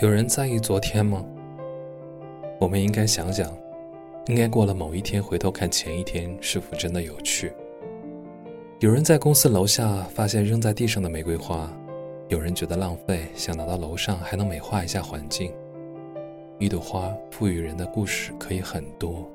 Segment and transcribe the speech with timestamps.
[0.00, 1.22] 有人在意昨天吗？
[2.58, 3.54] 我们应该想想，
[4.28, 7.52] 应该过了某一天回头看前一天是否真的有趣。
[8.78, 11.70] 有人在公司楼下发现扔在地上的玫瑰花，
[12.28, 15.52] 有人觉得浪费，想拿到楼上还能美化一下环境。
[16.58, 19.30] 一朵花赋予人的故事可以很多，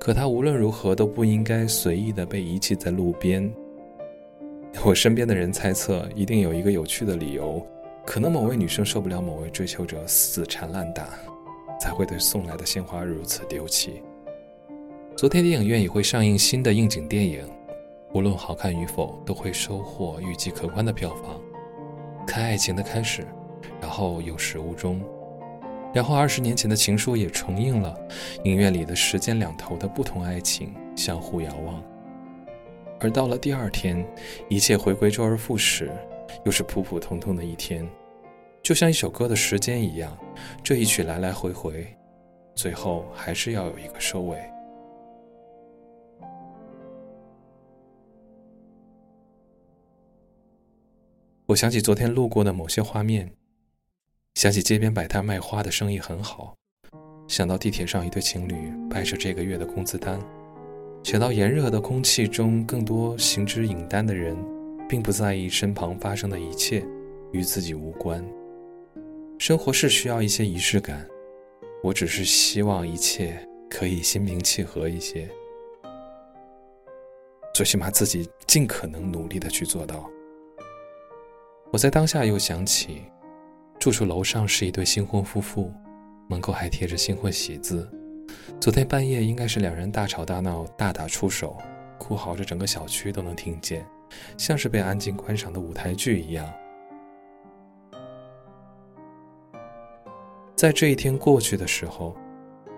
[0.00, 3.48] 可它无论如何都不应该随意的被遗弃在路边。
[4.84, 7.64] 我身边的人猜测，一定有一个有趣的理由。
[8.04, 11.08] 可能某位女生受不了某位追求者死缠烂打，
[11.78, 14.02] 才会对送来的鲜花如此丢弃。
[15.16, 17.48] 昨天电影院也会上映新的应景电影，
[18.12, 21.40] 无论好看与否，都会收获预计可观的票房。
[22.26, 23.26] 看爱情的开始，
[23.80, 25.00] 然后有始无终，
[25.92, 27.94] 然后二十年前的情书也重映了，
[28.44, 31.82] 影院里的时间两头的不同爱情相互遥望。
[32.98, 34.06] 而到了第二天，
[34.48, 35.90] 一切回归周而复始，
[36.44, 37.88] 又是普普通通的一天。
[38.62, 40.16] 就像一首歌的时间一样，
[40.62, 41.86] 这一曲来来回回，
[42.54, 44.38] 最后还是要有一个收尾。
[51.46, 53.32] 我想起昨天路过的某些画面，
[54.34, 56.54] 想起街边摆摊卖花的生意很好，
[57.26, 60.20] 想到地铁上一对情侣掰着这个月的工资单，
[61.02, 64.36] 想到炎热的空气中更多行之影单的人，
[64.90, 66.84] 并不在意身旁发生的一切，
[67.30, 68.26] 与自己无关。
[69.38, 71.06] 生活是需要一些仪式感，
[71.80, 73.38] 我只是希望一切
[73.70, 75.30] 可以心平气和一些，
[77.54, 80.10] 最起码自己尽可能努力的去做到。
[81.70, 83.04] 我在当下又想起，
[83.78, 85.72] 住处楼上是一对新婚夫妇，
[86.28, 87.88] 门口还贴着新婚喜字。
[88.60, 91.56] 昨天半夜应该是两人大吵大闹、大打出手，
[91.96, 93.86] 哭嚎着整个小区都能听见，
[94.36, 96.50] 像是被安静观赏的舞台剧一样。
[100.54, 102.16] 在这一天过去的时候，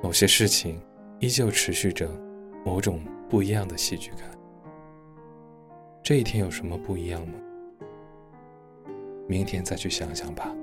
[0.02, 0.80] 某些事情
[1.19, 2.08] 依旧持续着
[2.64, 4.20] 某种不一样的戏剧感。
[6.02, 7.34] 这一天有什么不一样吗？
[9.28, 10.55] 明天再去想想吧。